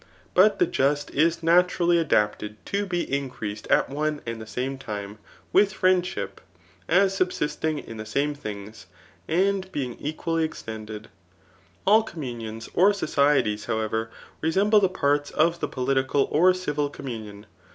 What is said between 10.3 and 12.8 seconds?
extend ed. All communions